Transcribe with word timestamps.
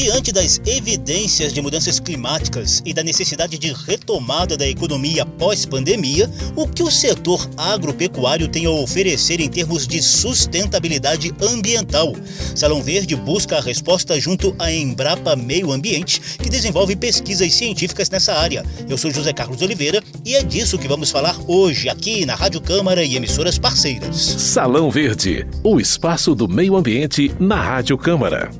Diante 0.00 0.32
das 0.32 0.58
evidências 0.64 1.52
de 1.52 1.60
mudanças 1.60 2.00
climáticas 2.00 2.82
e 2.86 2.94
da 2.94 3.02
necessidade 3.02 3.58
de 3.58 3.70
retomada 3.86 4.56
da 4.56 4.66
economia 4.66 5.26
pós-pandemia, 5.26 6.28
o 6.56 6.66
que 6.66 6.82
o 6.82 6.90
setor 6.90 7.46
agropecuário 7.54 8.48
tem 8.48 8.64
a 8.64 8.70
oferecer 8.70 9.40
em 9.40 9.48
termos 9.50 9.86
de 9.86 10.00
sustentabilidade 10.02 11.34
ambiental? 11.42 12.14
Salão 12.56 12.82
Verde 12.82 13.14
busca 13.14 13.58
a 13.58 13.60
resposta 13.60 14.18
junto 14.18 14.56
à 14.58 14.72
Embrapa 14.72 15.36
Meio 15.36 15.70
Ambiente, 15.70 16.18
que 16.38 16.48
desenvolve 16.48 16.96
pesquisas 16.96 17.52
científicas 17.52 18.08
nessa 18.08 18.32
área. 18.32 18.64
Eu 18.88 18.96
sou 18.96 19.10
José 19.10 19.34
Carlos 19.34 19.60
Oliveira 19.60 20.02
e 20.24 20.34
é 20.34 20.42
disso 20.42 20.78
que 20.78 20.88
vamos 20.88 21.10
falar 21.10 21.36
hoje 21.46 21.90
aqui 21.90 22.24
na 22.24 22.34
Rádio 22.34 22.62
Câmara 22.62 23.04
e 23.04 23.16
emissoras 23.16 23.58
parceiras. 23.58 24.16
Salão 24.16 24.90
Verde, 24.90 25.46
o 25.62 25.78
espaço 25.78 26.34
do 26.34 26.48
meio 26.48 26.74
ambiente 26.74 27.30
na 27.38 27.62
Rádio 27.62 27.98
Câmara. 27.98 28.50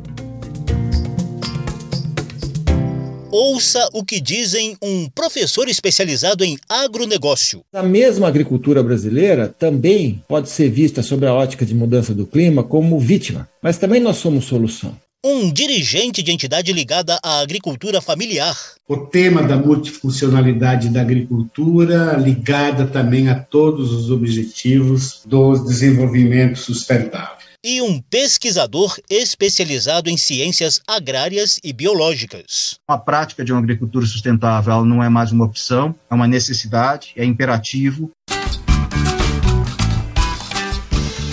Ouça 3.33 3.89
o 3.93 4.05
que 4.05 4.21
dizem 4.21 4.77
um 4.83 5.09
professor 5.09 5.69
especializado 5.69 6.45
em 6.45 6.59
agronegócio. 6.69 7.61
A 7.73 7.83
mesma 7.83 8.27
agricultura 8.27 8.83
brasileira 8.83 9.47
também 9.47 10.21
pode 10.27 10.51
ser 10.51 10.69
vista 10.69 11.01
sob 11.01 11.25
a 11.25 11.33
ótica 11.33 11.65
de 11.65 11.73
mudança 11.73 12.13
do 12.13 12.27
clima 12.27 12.65
como 12.65 12.99
vítima, 12.99 13.49
mas 13.63 13.79
também 13.79 14.01
nós 14.01 14.17
somos 14.17 14.47
solução. 14.47 14.97
Um 15.25 15.53
dirigente 15.53 16.25
de 16.25 16.33
entidade 16.33 16.73
ligada 16.73 17.21
à 17.23 17.41
agricultura 17.41 18.01
familiar. 18.01 18.57
O 18.89 18.97
tema 18.97 19.43
da 19.45 19.57
multifuncionalidade 19.57 20.89
da 20.89 21.03
agricultura 21.03 22.17
ligada 22.17 22.87
também 22.87 23.29
a 23.29 23.37
todos 23.37 23.93
os 23.93 24.11
objetivos 24.11 25.21
do 25.25 25.57
desenvolvimento 25.59 26.59
sustentável 26.59 27.40
e 27.65 27.83
um 27.83 28.01
pesquisador 28.01 28.97
especializado 29.09 30.09
em 30.09 30.17
ciências 30.17 30.81
agrárias 30.87 31.59
e 31.63 31.73
biológicas. 31.73 32.79
A 32.89 32.97
prática 32.97 33.45
de 33.45 33.53
uma 33.53 33.61
agricultura 33.61 34.07
sustentável 34.07 34.85
não 34.85 35.03
é 35.03 35.09
mais 35.09 35.33
uma 35.33 35.45
opção, 35.45 35.95
é 36.11 36.15
uma 36.15 36.27
necessidade, 36.27 37.13
é 37.17 37.25
imperativo. 37.25 38.11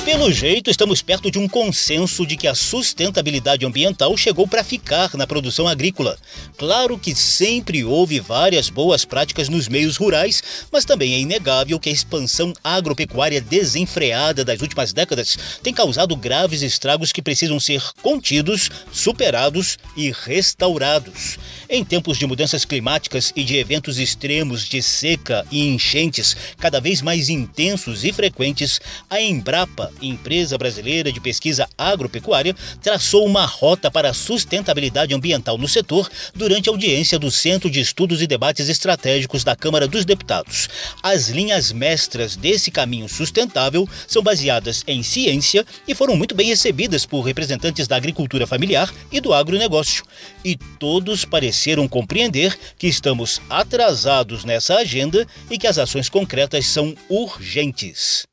Pelo 0.07 0.31
jeito, 0.31 0.69
estamos 0.71 1.01
perto 1.01 1.29
de 1.29 1.37
um 1.37 1.49
consenso 1.49 2.25
de 2.25 2.37
que 2.37 2.47
a 2.47 2.55
sustentabilidade 2.55 3.65
ambiental 3.65 4.15
chegou 4.15 4.47
para 4.47 4.63
ficar 4.63 5.13
na 5.15 5.27
produção 5.27 5.67
agrícola. 5.67 6.17
Claro 6.55 6.97
que 6.97 7.13
sempre 7.13 7.83
houve 7.83 8.21
várias 8.21 8.69
boas 8.69 9.03
práticas 9.03 9.49
nos 9.49 9.67
meios 9.67 9.97
rurais, 9.97 10.41
mas 10.71 10.85
também 10.85 11.13
é 11.13 11.19
inegável 11.19 11.77
que 11.77 11.89
a 11.89 11.91
expansão 11.91 12.53
agropecuária 12.63 13.41
desenfreada 13.41 14.45
das 14.45 14.61
últimas 14.61 14.93
décadas 14.93 15.37
tem 15.61 15.73
causado 15.73 16.15
graves 16.15 16.61
estragos 16.61 17.11
que 17.11 17.21
precisam 17.21 17.59
ser 17.59 17.83
contidos, 18.01 18.71
superados 18.93 19.77
e 19.93 20.09
restaurados. 20.23 21.37
Em 21.69 21.83
tempos 21.83 22.17
de 22.17 22.25
mudanças 22.25 22.63
climáticas 22.63 23.33
e 23.35 23.43
de 23.43 23.57
eventos 23.57 23.99
extremos 23.99 24.69
de 24.69 24.81
seca 24.81 25.45
e 25.51 25.67
enchentes 25.67 26.37
cada 26.57 26.79
vez 26.79 27.01
mais 27.01 27.27
intensos 27.27 28.05
e 28.05 28.13
frequentes, 28.13 28.79
a 29.09 29.19
Embrapa 29.19 29.91
empresa 30.01 30.57
brasileira 30.57 31.11
de 31.11 31.19
pesquisa 31.19 31.67
agropecuária, 31.77 32.55
traçou 32.81 33.25
uma 33.25 33.45
rota 33.45 33.89
para 33.89 34.09
a 34.09 34.13
sustentabilidade 34.13 35.13
ambiental 35.13 35.57
no 35.57 35.67
setor 35.67 36.09
durante 36.33 36.69
a 36.69 36.71
audiência 36.71 37.19
do 37.19 37.31
Centro 37.31 37.69
de 37.69 37.79
Estudos 37.79 38.21
e 38.21 38.27
Debates 38.27 38.69
Estratégicos 38.69 39.43
da 39.43 39.55
Câmara 39.55 39.87
dos 39.87 40.05
Deputados. 40.05 40.69
As 41.01 41.29
linhas 41.29 41.71
mestras 41.71 42.35
desse 42.35 42.71
caminho 42.71 43.09
sustentável 43.09 43.87
são 44.07 44.21
baseadas 44.21 44.83
em 44.87 45.03
ciência 45.03 45.65
e 45.87 45.95
foram 45.95 46.15
muito 46.15 46.35
bem 46.35 46.47
recebidas 46.47 47.05
por 47.05 47.21
representantes 47.21 47.87
da 47.87 47.95
agricultura 47.95 48.47
familiar 48.47 48.93
e 49.11 49.19
do 49.19 49.33
agronegócio. 49.33 50.03
E 50.43 50.55
todos 50.55 51.25
pareceram 51.25 51.87
compreender 51.87 52.57
que 52.77 52.87
estamos 52.87 53.41
atrasados 53.49 54.43
nessa 54.43 54.75
agenda 54.75 55.25
e 55.49 55.57
que 55.57 55.67
as 55.67 55.77
ações 55.77 56.09
concretas 56.09 56.65
são 56.65 56.95
urgentes. 57.09 58.27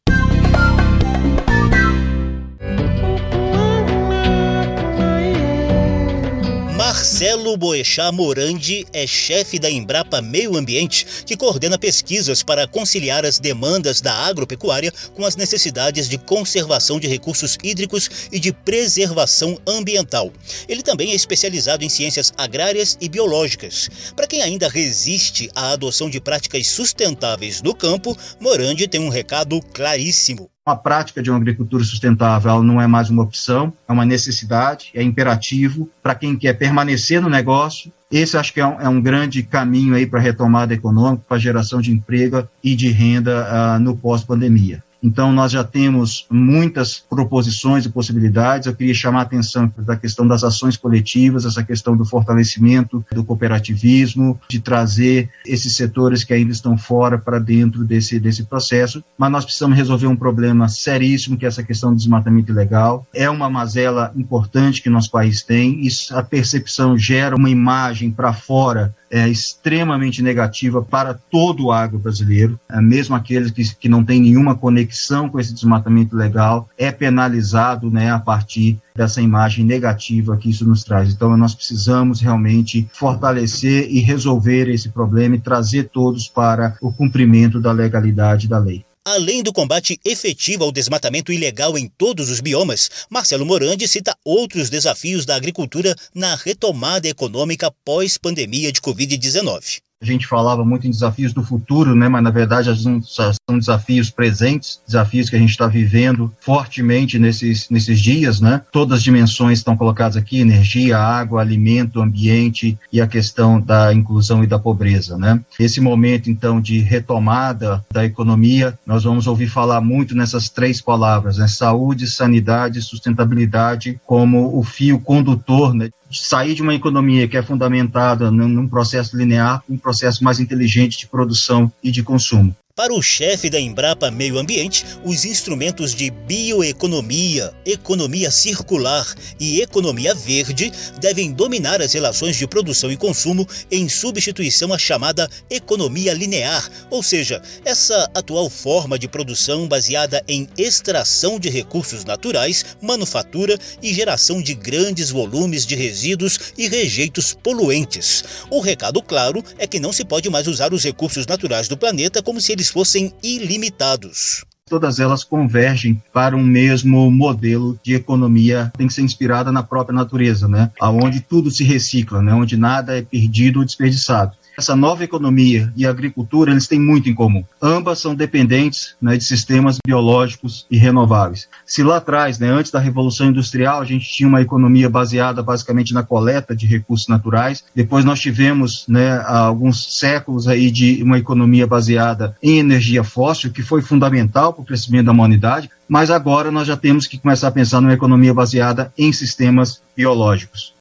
Marcelo 7.14 7.56
Boechat 7.56 8.10
Morandi 8.12 8.84
é 8.92 9.06
chefe 9.06 9.56
da 9.56 9.70
Embrapa 9.70 10.20
Meio 10.20 10.56
Ambiente, 10.56 11.06
que 11.24 11.36
coordena 11.36 11.78
pesquisas 11.78 12.42
para 12.42 12.66
conciliar 12.66 13.24
as 13.24 13.38
demandas 13.38 14.00
da 14.00 14.12
agropecuária 14.12 14.92
com 15.14 15.24
as 15.24 15.36
necessidades 15.36 16.08
de 16.08 16.18
conservação 16.18 16.98
de 16.98 17.06
recursos 17.06 17.56
hídricos 17.62 18.10
e 18.32 18.40
de 18.40 18.52
preservação 18.52 19.56
ambiental. 19.64 20.32
Ele 20.68 20.82
também 20.82 21.12
é 21.12 21.14
especializado 21.14 21.84
em 21.84 21.88
ciências 21.88 22.32
agrárias 22.36 22.98
e 23.00 23.08
biológicas. 23.08 23.88
Para 24.16 24.26
quem 24.26 24.42
ainda 24.42 24.68
resiste 24.68 25.48
à 25.54 25.70
adoção 25.70 26.10
de 26.10 26.20
práticas 26.20 26.66
sustentáveis 26.66 27.62
no 27.62 27.76
campo, 27.76 28.18
Morandi 28.40 28.88
tem 28.88 29.00
um 29.00 29.08
recado 29.08 29.60
claríssimo. 29.72 30.50
A 30.66 30.74
prática 30.74 31.22
de 31.22 31.30
uma 31.30 31.36
agricultura 31.36 31.84
sustentável 31.84 32.62
não 32.62 32.80
é 32.80 32.86
mais 32.86 33.10
uma 33.10 33.22
opção, 33.22 33.70
é 33.86 33.92
uma 33.92 34.06
necessidade, 34.06 34.90
é 34.94 35.02
imperativo 35.02 35.90
para 36.02 36.14
quem 36.14 36.38
quer 36.38 36.54
permanecer 36.54 37.20
no 37.20 37.28
negócio. 37.28 37.92
Esse 38.10 38.38
acho 38.38 38.54
que 38.54 38.62
é 38.62 38.66
um, 38.66 38.80
é 38.80 38.88
um 38.88 38.98
grande 38.98 39.42
caminho 39.42 39.94
aí 39.94 40.06
para 40.06 40.20
a 40.20 40.22
retomada 40.22 40.72
econômica, 40.72 41.22
para 41.28 41.36
a 41.36 41.40
geração 41.40 41.82
de 41.82 41.92
emprego 41.92 42.48
e 42.62 42.74
de 42.74 42.88
renda 42.88 43.46
uh, 43.46 43.78
no 43.78 43.94
pós-pandemia. 43.94 44.82
Então, 45.04 45.30
nós 45.30 45.52
já 45.52 45.62
temos 45.62 46.26
muitas 46.30 46.98
proposições 46.98 47.84
e 47.84 47.90
possibilidades. 47.90 48.66
Eu 48.66 48.74
queria 48.74 48.94
chamar 48.94 49.18
a 49.18 49.22
atenção 49.24 49.70
da 49.76 49.98
questão 49.98 50.26
das 50.26 50.42
ações 50.42 50.78
coletivas, 50.78 51.44
essa 51.44 51.62
questão 51.62 51.94
do 51.94 52.06
fortalecimento 52.06 53.04
do 53.12 53.22
cooperativismo, 53.22 54.40
de 54.48 54.60
trazer 54.60 55.28
esses 55.46 55.76
setores 55.76 56.24
que 56.24 56.32
ainda 56.32 56.52
estão 56.52 56.78
fora 56.78 57.18
para 57.18 57.38
dentro 57.38 57.84
desse, 57.84 58.18
desse 58.18 58.44
processo. 58.44 59.04
Mas 59.18 59.30
nós 59.30 59.44
precisamos 59.44 59.76
resolver 59.76 60.06
um 60.06 60.16
problema 60.16 60.68
seríssimo, 60.68 61.36
que 61.36 61.44
é 61.44 61.48
essa 61.48 61.62
questão 61.62 61.90
do 61.90 61.98
desmatamento 61.98 62.50
ilegal. 62.50 63.06
É 63.12 63.28
uma 63.28 63.50
mazela 63.50 64.10
importante 64.16 64.80
que 64.80 64.88
nosso 64.88 65.10
país 65.10 65.42
tem, 65.42 65.86
e 65.86 65.88
a 66.12 66.22
percepção 66.22 66.96
gera 66.96 67.36
uma 67.36 67.50
imagem 67.50 68.10
para 68.10 68.32
fora 68.32 68.94
é, 69.14 69.28
extremamente 69.28 70.20
negativa 70.20 70.82
para 70.82 71.14
todo 71.14 71.66
o 71.66 71.72
agro 71.72 72.00
brasileiro, 72.00 72.58
é, 72.68 72.80
mesmo 72.80 73.14
aqueles 73.14 73.52
que, 73.52 73.62
que 73.76 73.88
não 73.88 74.04
têm 74.04 74.20
nenhuma 74.20 74.56
conexão 74.56 75.28
com 75.28 75.38
esse 75.38 75.54
desmatamento 75.54 76.16
legal, 76.16 76.68
é 76.76 76.90
penalizado 76.90 77.92
né, 77.92 78.10
a 78.10 78.18
partir 78.18 78.76
dessa 78.92 79.22
imagem 79.22 79.64
negativa 79.64 80.36
que 80.36 80.50
isso 80.50 80.68
nos 80.68 80.82
traz. 80.82 81.12
Então, 81.12 81.36
nós 81.36 81.54
precisamos 81.54 82.20
realmente 82.20 82.88
fortalecer 82.92 83.86
e 83.88 84.00
resolver 84.00 84.68
esse 84.68 84.88
problema 84.88 85.36
e 85.36 85.40
trazer 85.40 85.84
todos 85.84 86.26
para 86.26 86.76
o 86.80 86.92
cumprimento 86.92 87.60
da 87.60 87.70
legalidade 87.70 88.48
da 88.48 88.58
lei. 88.58 88.84
Além 89.06 89.42
do 89.42 89.52
combate 89.52 90.00
efetivo 90.02 90.64
ao 90.64 90.72
desmatamento 90.72 91.30
ilegal 91.30 91.76
em 91.76 91.86
todos 91.86 92.30
os 92.30 92.40
biomas, 92.40 92.88
Marcelo 93.10 93.44
Morandi 93.44 93.86
cita 93.86 94.16
outros 94.24 94.70
desafios 94.70 95.26
da 95.26 95.36
agricultura 95.36 95.94
na 96.14 96.34
retomada 96.34 97.06
econômica 97.06 97.70
pós-pandemia 97.84 98.72
de 98.72 98.80
Covid-19 98.80 99.82
a 100.10 100.12
gente 100.12 100.26
falava 100.26 100.64
muito 100.64 100.86
em 100.86 100.90
desafios 100.90 101.32
do 101.32 101.42
futuro, 101.42 101.94
né? 101.94 102.08
mas 102.08 102.22
na 102.22 102.30
verdade 102.30 102.70
são 102.78 103.58
desafios 103.58 104.10
presentes, 104.10 104.80
desafios 104.86 105.28
que 105.28 105.36
a 105.36 105.38
gente 105.38 105.50
está 105.50 105.66
vivendo 105.66 106.32
fortemente 106.40 107.18
nesses, 107.18 107.68
nesses 107.70 108.00
dias. 108.00 108.40
Né? 108.40 108.60
Todas 108.72 108.98
as 108.98 109.02
dimensões 109.02 109.58
estão 109.58 109.76
colocadas 109.76 110.16
aqui: 110.16 110.40
energia, 110.40 110.98
água, 110.98 111.40
alimento, 111.40 112.00
ambiente 112.00 112.78
e 112.92 113.00
a 113.00 113.06
questão 113.06 113.60
da 113.60 113.92
inclusão 113.92 114.44
e 114.44 114.46
da 114.46 114.58
pobreza. 114.58 115.16
Né? 115.18 115.40
Esse 115.58 115.80
momento, 115.80 116.30
então, 116.30 116.60
de 116.60 116.78
retomada 116.78 117.84
da 117.92 118.04
economia, 118.04 118.78
nós 118.86 119.04
vamos 119.04 119.26
ouvir 119.26 119.48
falar 119.48 119.80
muito 119.80 120.14
nessas 120.14 120.48
três 120.48 120.80
palavras: 120.80 121.38
né? 121.38 121.48
saúde, 121.48 122.06
sanidade 122.06 122.82
sustentabilidade, 122.82 124.00
como 124.06 124.58
o 124.58 124.62
fio 124.62 125.00
condutor 125.00 125.74
né? 125.74 125.90
sair 126.10 126.54
de 126.54 126.62
uma 126.62 126.74
economia 126.74 127.26
que 127.26 127.36
é 127.36 127.42
fundamentada 127.42 128.30
num 128.30 128.68
processo 128.68 129.16
linear 129.16 129.62
um 129.68 129.76
processo 129.76 129.93
mais 130.22 130.40
inteligente 130.40 130.98
de 130.98 131.06
produção 131.06 131.72
e 131.82 131.90
de 131.90 132.02
consumo. 132.02 132.54
Para 132.76 132.92
o 132.92 133.00
chefe 133.00 133.48
da 133.48 133.60
Embrapa 133.60 134.10
Meio 134.10 134.36
Ambiente, 134.36 134.84
os 135.04 135.24
instrumentos 135.24 135.94
de 135.94 136.10
bioeconomia, 136.10 137.54
economia 137.64 138.32
circular 138.32 139.14
e 139.38 139.60
economia 139.60 140.12
verde 140.12 140.72
devem 140.98 141.30
dominar 141.30 141.80
as 141.80 141.92
relações 141.92 142.34
de 142.34 142.48
produção 142.48 142.90
e 142.90 142.96
consumo 142.96 143.46
em 143.70 143.88
substituição 143.88 144.72
à 144.72 144.78
chamada 144.78 145.30
economia 145.48 146.12
linear, 146.12 146.68
ou 146.90 147.00
seja, 147.00 147.40
essa 147.64 148.10
atual 148.12 148.50
forma 148.50 148.98
de 148.98 149.06
produção 149.06 149.68
baseada 149.68 150.20
em 150.26 150.48
extração 150.58 151.38
de 151.38 151.48
recursos 151.48 152.04
naturais, 152.04 152.64
manufatura 152.82 153.56
e 153.80 153.94
geração 153.94 154.42
de 154.42 154.52
grandes 154.52 155.10
volumes 155.10 155.64
de 155.64 155.76
resíduos 155.76 156.40
e 156.58 156.66
rejeitos 156.66 157.34
poluentes. 157.40 158.24
O 158.50 158.58
recado 158.58 159.00
claro 159.00 159.44
é 159.58 159.66
que 159.68 159.78
não 159.78 159.92
se 159.92 160.04
pode 160.04 160.28
mais 160.28 160.48
usar 160.48 160.74
os 160.74 160.82
recursos 160.82 161.24
naturais 161.24 161.68
do 161.68 161.76
planeta 161.76 162.20
como 162.20 162.40
se 162.40 162.50
eles 162.50 162.63
fossem 162.68 163.12
ilimitados. 163.22 164.44
todas 164.66 164.98
elas 164.98 165.22
convergem 165.22 166.02
para 166.12 166.34
um 166.34 166.42
mesmo 166.42 167.10
modelo 167.10 167.78
de 167.82 167.94
economia 167.94 168.72
tem 168.76 168.86
que 168.86 168.94
ser 168.94 169.02
inspirada 169.02 169.52
na 169.52 169.62
própria 169.62 169.94
natureza, 169.94 170.48
né? 170.48 170.70
Aonde 170.80 171.20
tudo 171.20 171.50
se 171.50 171.62
recicla, 171.62 172.22
né? 172.22 172.32
Onde 172.32 172.56
nada 172.56 172.96
é 172.96 173.02
perdido 173.02 173.58
ou 173.60 173.64
desperdiçado 173.64 174.32
essa 174.56 174.76
nova 174.76 175.04
economia 175.04 175.72
e 175.76 175.86
a 175.86 175.90
agricultura, 175.90 176.50
eles 176.50 176.66
têm 176.66 176.80
muito 176.80 177.08
em 177.08 177.14
comum. 177.14 177.44
Ambas 177.60 177.98
são 177.98 178.14
dependentes 178.14 178.94
né, 179.00 179.16
de 179.16 179.24
sistemas 179.24 179.78
biológicos 179.84 180.66
e 180.70 180.76
renováveis. 180.76 181.48
Se 181.66 181.82
lá 181.82 181.96
atrás, 181.96 182.38
né, 182.38 182.48
antes 182.48 182.70
da 182.70 182.78
Revolução 182.78 183.28
Industrial, 183.28 183.80
a 183.80 183.84
gente 183.84 184.08
tinha 184.08 184.28
uma 184.28 184.40
economia 184.40 184.88
baseada 184.88 185.42
basicamente 185.42 185.92
na 185.92 186.02
coleta 186.02 186.54
de 186.54 186.66
recursos 186.66 187.08
naturais, 187.08 187.64
depois 187.74 188.04
nós 188.04 188.20
tivemos 188.20 188.86
né, 188.88 189.22
alguns 189.26 189.98
séculos 189.98 190.46
aí 190.46 190.70
de 190.70 191.02
uma 191.02 191.18
economia 191.18 191.66
baseada 191.66 192.36
em 192.42 192.58
energia 192.58 193.02
fóssil, 193.02 193.50
que 193.50 193.62
foi 193.62 193.82
fundamental 193.82 194.52
para 194.52 194.62
o 194.62 194.64
crescimento 194.64 195.06
da 195.06 195.12
humanidade, 195.12 195.70
mas 195.88 196.10
agora 196.10 196.50
nós 196.50 196.66
já 196.66 196.76
temos 196.76 197.06
que 197.06 197.18
começar 197.18 197.48
a 197.48 197.52
pensar 197.52 197.80
numa 197.80 197.92
economia 197.92 198.32
baseada 198.32 198.92
em 198.96 199.12
sistemas 199.12 199.82
biológicos. 199.96 200.74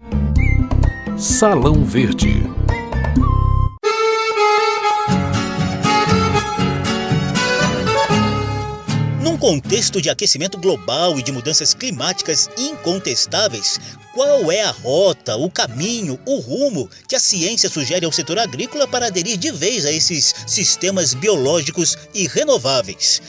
Salão 1.17 1.83
Verde 1.83 2.43
contexto 9.43 10.01
de 10.01 10.09
aquecimento 10.09 10.57
global 10.57 11.19
e 11.19 11.21
de 11.21 11.29
mudanças 11.29 11.73
climáticas 11.73 12.49
incontestáveis, 12.57 13.77
qual 14.13 14.49
é 14.49 14.61
a 14.61 14.71
rota, 14.71 15.35
o 15.35 15.51
caminho, 15.51 16.17
o 16.25 16.39
rumo 16.39 16.89
que 17.09 17.13
a 17.13 17.19
ciência 17.19 17.69
sugere 17.69 18.05
ao 18.05 18.11
setor 18.13 18.39
agrícola 18.39 18.87
para 18.87 19.07
aderir 19.07 19.35
de 19.35 19.51
vez 19.51 19.85
a 19.85 19.91
esses 19.91 20.33
sistemas 20.47 21.13
biológicos 21.13 21.97
e 22.13 22.25
renováveis? 22.25 23.21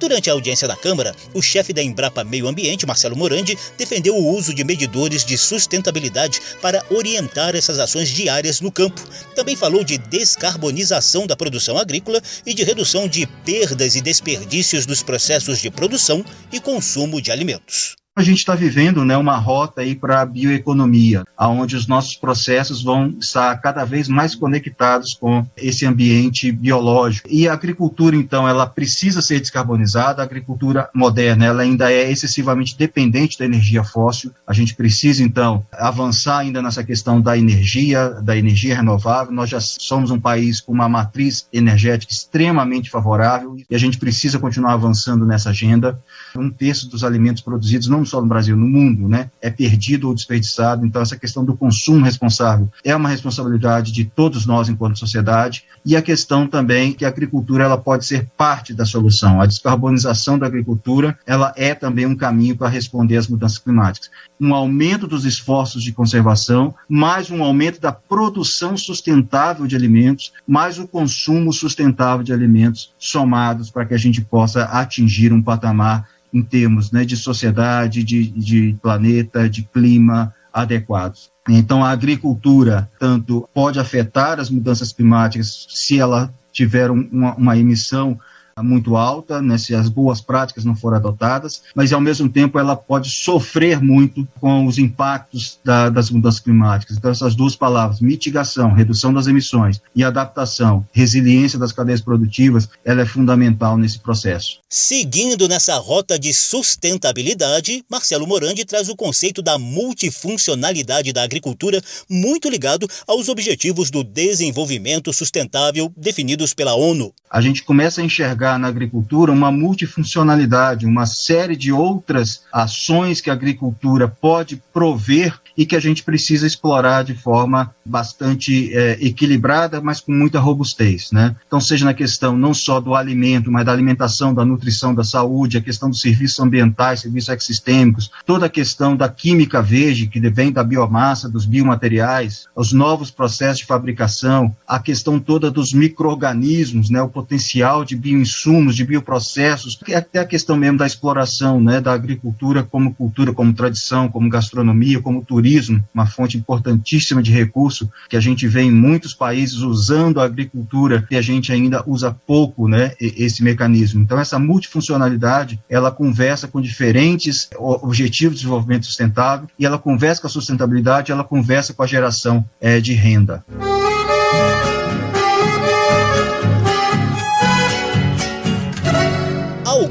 Durante 0.00 0.30
a 0.30 0.32
audiência 0.32 0.66
da 0.66 0.74
Câmara, 0.74 1.14
o 1.34 1.42
chefe 1.42 1.74
da 1.74 1.82
Embrapa 1.82 2.24
Meio 2.24 2.48
Ambiente, 2.48 2.86
Marcelo 2.86 3.14
Morandi, 3.14 3.56
defendeu 3.76 4.16
o 4.16 4.34
uso 4.34 4.54
de 4.54 4.64
medidores 4.64 5.26
de 5.26 5.36
sustentabilidade 5.36 6.40
para 6.62 6.82
orientar 6.90 7.54
essas 7.54 7.78
ações 7.78 8.08
diárias 8.08 8.62
no 8.62 8.72
campo. 8.72 8.98
Também 9.34 9.54
falou 9.54 9.84
de 9.84 9.98
descarbonização 9.98 11.26
da 11.26 11.36
produção 11.36 11.76
agrícola 11.76 12.22
e 12.46 12.54
de 12.54 12.64
redução 12.64 13.06
de 13.06 13.26
perdas 13.44 13.94
e 13.94 14.00
desperdícios 14.00 14.86
dos 14.86 15.02
processos 15.02 15.60
de 15.60 15.70
produção 15.70 16.24
e 16.50 16.58
consumo 16.58 17.20
de 17.20 17.30
alimentos 17.30 17.99
a 18.20 18.24
gente 18.24 18.38
está 18.38 18.54
vivendo 18.54 19.04
né, 19.04 19.16
uma 19.16 19.36
rota 19.36 19.80
para 19.98 20.20
a 20.20 20.26
bioeconomia, 20.26 21.24
onde 21.38 21.74
os 21.74 21.86
nossos 21.86 22.14
processos 22.16 22.82
vão 22.82 23.14
estar 23.18 23.56
cada 23.60 23.84
vez 23.84 24.08
mais 24.08 24.34
conectados 24.34 25.14
com 25.14 25.46
esse 25.56 25.86
ambiente 25.86 26.52
biológico. 26.52 27.28
E 27.30 27.48
a 27.48 27.54
agricultura, 27.54 28.14
então, 28.14 28.46
ela 28.46 28.66
precisa 28.66 29.22
ser 29.22 29.40
descarbonizada. 29.40 30.20
A 30.20 30.24
agricultura 30.24 30.88
moderna 30.94 31.46
ela 31.46 31.62
ainda 31.62 31.90
é 31.90 32.10
excessivamente 32.10 32.76
dependente 32.76 33.38
da 33.38 33.46
energia 33.46 33.82
fóssil. 33.82 34.32
A 34.46 34.52
gente 34.52 34.74
precisa, 34.74 35.22
então, 35.22 35.64
avançar 35.72 36.38
ainda 36.38 36.60
nessa 36.60 36.84
questão 36.84 37.20
da 37.20 37.38
energia, 37.38 38.10
da 38.22 38.36
energia 38.36 38.76
renovável. 38.76 39.32
Nós 39.32 39.48
já 39.48 39.60
somos 39.60 40.10
um 40.10 40.20
país 40.20 40.60
com 40.60 40.72
uma 40.72 40.88
matriz 40.88 41.46
energética 41.52 42.12
extremamente 42.12 42.90
favorável 42.90 43.56
e 43.68 43.74
a 43.74 43.78
gente 43.78 43.98
precisa 43.98 44.38
continuar 44.38 44.74
avançando 44.74 45.24
nessa 45.24 45.50
agenda. 45.50 45.98
Um 46.36 46.50
terço 46.50 46.88
dos 46.88 47.02
alimentos 47.02 47.42
produzidos 47.42 47.88
não 47.88 48.04
só 48.10 48.20
no 48.20 48.26
Brasil, 48.26 48.56
no 48.56 48.66
mundo, 48.66 49.08
né, 49.08 49.30
é 49.40 49.50
perdido 49.50 50.08
ou 50.08 50.14
desperdiçado. 50.14 50.84
Então, 50.84 51.00
essa 51.00 51.16
questão 51.16 51.44
do 51.44 51.56
consumo 51.56 52.04
responsável 52.04 52.68
é 52.84 52.94
uma 52.94 53.08
responsabilidade 53.08 53.92
de 53.92 54.04
todos 54.04 54.44
nós 54.44 54.68
enquanto 54.68 54.98
sociedade. 54.98 55.64
E 55.84 55.96
a 55.96 56.02
questão 56.02 56.46
também 56.46 56.92
que 56.92 57.04
a 57.04 57.08
agricultura 57.08 57.64
ela 57.64 57.78
pode 57.78 58.04
ser 58.04 58.28
parte 58.36 58.74
da 58.74 58.84
solução. 58.84 59.40
A 59.40 59.46
descarbonização 59.46 60.38
da 60.38 60.46
agricultura 60.46 61.18
ela 61.26 61.52
é 61.56 61.74
também 61.74 62.06
um 62.06 62.16
caminho 62.16 62.56
para 62.56 62.68
responder 62.68 63.16
às 63.16 63.28
mudanças 63.28 63.58
climáticas. 63.58 64.10
Um 64.40 64.54
aumento 64.54 65.06
dos 65.06 65.24
esforços 65.24 65.82
de 65.82 65.92
conservação, 65.92 66.74
mais 66.88 67.30
um 67.30 67.42
aumento 67.42 67.80
da 67.80 67.92
produção 67.92 68.76
sustentável 68.76 69.66
de 69.66 69.76
alimentos, 69.76 70.32
mais 70.46 70.78
o 70.78 70.88
consumo 70.88 71.52
sustentável 71.52 72.24
de 72.24 72.32
alimentos 72.32 72.92
somados 72.98 73.70
para 73.70 73.84
que 73.84 73.94
a 73.94 73.98
gente 73.98 74.20
possa 74.20 74.64
atingir 74.64 75.32
um 75.32 75.42
patamar 75.42 76.08
em 76.32 76.42
termos 76.42 76.90
né, 76.90 77.04
de 77.04 77.16
sociedade, 77.16 78.02
de, 78.02 78.28
de 78.30 78.76
planeta, 78.82 79.48
de 79.48 79.62
clima 79.62 80.34
adequados. 80.52 81.30
Então, 81.48 81.84
a 81.84 81.90
agricultura, 81.90 82.88
tanto 82.98 83.48
pode 83.54 83.78
afetar 83.78 84.38
as 84.38 84.50
mudanças 84.50 84.92
climáticas 84.92 85.66
se 85.70 85.98
ela 85.98 86.32
tiver 86.52 86.90
uma, 86.90 87.34
uma 87.34 87.56
emissão 87.56 88.18
muito 88.62 88.96
alta, 88.96 89.40
né, 89.40 89.58
se 89.58 89.74
as 89.74 89.88
boas 89.88 90.20
práticas 90.20 90.64
não 90.64 90.74
forem 90.74 90.98
adotadas, 90.98 91.62
mas 91.74 91.92
ao 91.92 92.00
mesmo 92.00 92.28
tempo 92.28 92.58
ela 92.58 92.76
pode 92.76 93.10
sofrer 93.10 93.80
muito 93.80 94.26
com 94.40 94.66
os 94.66 94.78
impactos 94.78 95.58
da, 95.64 95.88
das 95.88 96.10
mudanças 96.10 96.40
climáticas. 96.40 96.96
Então 96.96 97.10
essas 97.10 97.34
duas 97.34 97.56
palavras, 97.56 98.00
mitigação, 98.00 98.72
redução 98.72 99.12
das 99.12 99.26
emissões 99.26 99.80
e 99.94 100.04
adaptação, 100.04 100.86
resiliência 100.92 101.58
das 101.58 101.72
cadeias 101.72 102.00
produtivas, 102.00 102.68
ela 102.84 103.02
é 103.02 103.06
fundamental 103.06 103.76
nesse 103.76 103.98
processo. 103.98 104.60
Seguindo 104.68 105.48
nessa 105.48 105.76
rota 105.76 106.18
de 106.18 106.32
sustentabilidade, 106.32 107.84
Marcelo 107.88 108.26
Morandi 108.26 108.64
traz 108.64 108.88
o 108.88 108.96
conceito 108.96 109.42
da 109.42 109.58
multifuncionalidade 109.58 111.12
da 111.12 111.22
agricultura, 111.22 111.82
muito 112.08 112.48
ligado 112.48 112.88
aos 113.06 113.28
objetivos 113.28 113.90
do 113.90 114.04
desenvolvimento 114.04 115.12
sustentável 115.12 115.92
definidos 115.96 116.54
pela 116.54 116.74
ONU. 116.74 117.12
A 117.30 117.40
gente 117.40 117.62
começa 117.62 118.00
a 118.00 118.04
enxergar 118.04 118.49
na 118.58 118.68
agricultura 118.68 119.32
uma 119.32 119.50
multifuncionalidade, 119.50 120.86
uma 120.86 121.06
série 121.06 121.56
de 121.56 121.72
outras 121.72 122.42
ações 122.52 123.20
que 123.20 123.30
a 123.30 123.32
agricultura 123.32 124.08
pode 124.08 124.62
prover 124.72 125.38
e 125.56 125.66
que 125.66 125.76
a 125.76 125.80
gente 125.80 126.02
precisa 126.02 126.46
explorar 126.46 127.04
de 127.04 127.14
forma 127.14 127.74
bastante 127.84 128.74
é, 128.74 128.98
equilibrada, 129.00 129.80
mas 129.80 130.00
com 130.00 130.12
muita 130.12 130.40
robustez, 130.40 131.10
né? 131.12 131.36
Então, 131.46 131.60
seja 131.60 131.84
na 131.84 131.92
questão 131.92 132.36
não 132.36 132.54
só 132.54 132.80
do 132.80 132.94
alimento, 132.94 133.50
mas 133.50 133.66
da 133.66 133.72
alimentação, 133.72 134.32
da 134.32 134.44
nutrição, 134.44 134.94
da 134.94 135.04
saúde, 135.04 135.58
a 135.58 135.60
questão 135.60 135.90
dos 135.90 136.00
serviços 136.00 136.40
ambientais, 136.40 137.00
serviços 137.00 137.28
ecossistêmicos, 137.28 138.10
toda 138.24 138.46
a 138.46 138.48
questão 138.48 138.96
da 138.96 139.08
química 139.08 139.60
verde, 139.60 140.06
que 140.06 140.20
vem 140.30 140.52
da 140.52 140.64
biomassa, 140.64 141.28
dos 141.28 141.44
biomateriais, 141.44 142.46
os 142.54 142.72
novos 142.72 143.10
processos 143.10 143.58
de 143.58 143.66
fabricação, 143.66 144.54
a 144.66 144.78
questão 144.78 145.18
toda 145.18 145.50
dos 145.50 145.72
micro-organismos, 145.74 146.88
né? 146.88 147.02
O 147.02 147.08
potencial 147.08 147.84
de 147.84 147.96
bioinsumos, 147.96 148.29
de 148.74 148.84
bioprocessos, 148.84 149.78
até 149.94 150.20
a 150.20 150.24
questão 150.24 150.56
mesmo 150.56 150.78
da 150.78 150.86
exploração, 150.86 151.60
né? 151.60 151.80
Da 151.80 151.92
agricultura 151.92 152.62
como 152.62 152.94
cultura, 152.94 153.32
como 153.32 153.52
tradição, 153.52 154.08
como 154.08 154.28
gastronomia, 154.28 155.00
como 155.00 155.24
turismo, 155.24 155.40
turismo, 155.40 155.84
uma 155.94 156.06
fonte 156.06 156.36
importantíssima 156.36 157.22
de 157.22 157.32
recurso 157.32 157.90
que 158.08 158.16
a 158.16 158.20
gente 158.20 158.46
vê 158.46 158.62
em 158.62 158.70
muitos 158.70 159.14
países 159.14 159.58
usando 159.58 160.20
a 160.20 160.24
agricultura 160.24 161.06
e 161.10 161.16
a 161.16 161.22
gente 161.22 161.52
ainda 161.52 161.82
usa 161.86 162.14
pouco, 162.26 162.68
né, 162.68 162.92
esse 163.00 163.42
mecanismo. 163.42 164.02
Então 164.02 164.18
essa 164.18 164.38
multifuncionalidade, 164.38 165.58
ela 165.68 165.90
conversa 165.90 166.46
com 166.46 166.60
diferentes 166.60 167.48
objetivos 167.58 168.34
de 168.34 168.42
desenvolvimento 168.42 168.86
sustentável 168.86 169.48
e 169.58 169.66
ela 169.66 169.78
conversa 169.78 170.20
com 170.20 170.26
a 170.26 170.30
sustentabilidade, 170.30 171.12
ela 171.12 171.24
conversa 171.24 171.74
com 171.74 171.82
a 171.82 171.86
geração 171.86 172.44
é, 172.60 172.80
de 172.80 172.92
renda. 172.92 173.44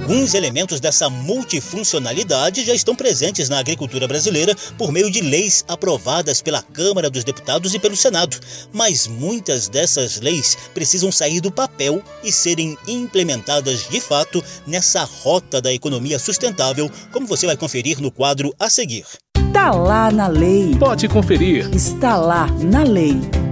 Alguns 0.10 0.34
elementos 0.34 0.80
dessa 0.80 1.08
multifuncionalidade 1.08 2.66
já 2.66 2.74
estão 2.74 2.96
presentes 2.96 3.48
na 3.48 3.60
agricultura 3.60 4.08
brasileira 4.08 4.56
por 4.76 4.92
meio 4.92 5.12
de 5.12 5.22
leis 5.22 5.64
aprovadas 5.68 6.42
pela 6.42 6.64
Câmara 6.64 7.12
dos 7.12 7.24
Deputados 7.24 7.76
e 7.76 7.80
pelo 7.80 7.96
Senado, 7.96 8.36
mas 8.74 9.06
muitas 9.06 9.70
dessas 9.70 10.20
leis 10.20 10.58
precisam 10.74 11.12
sair 11.12 11.40
do 11.40 11.52
papel 11.52 12.02
e 12.24 12.32
serem 12.32 12.76
implementadas 12.88 13.88
de 13.88 14.02
fato 14.02 14.44
nessa 14.66 15.04
rota 15.04 15.62
da 15.62 15.72
economia 15.72 16.18
sustentável, 16.18 16.90
como 17.12 17.28
você 17.28 17.46
vai 17.46 17.56
conferir 17.56 18.02
no 18.02 18.10
quadro 18.10 18.52
a 18.60 18.68
seguir. 18.68 19.06
Está 19.38 19.70
lá 19.70 20.10
na 20.10 20.28
lei. 20.28 20.76
Pode 20.80 21.08
conferir. 21.08 21.70
Está 21.72 22.18
lá 22.18 22.48
na 22.48 22.82
lei. 22.82 23.49